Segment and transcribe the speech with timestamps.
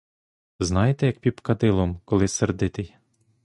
[0.59, 2.95] Знаєте, як піп кадилом, коли сердитий.